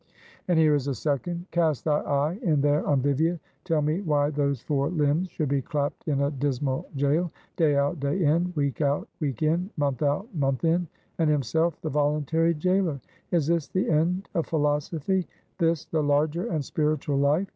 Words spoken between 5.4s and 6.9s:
be clapt in a dismal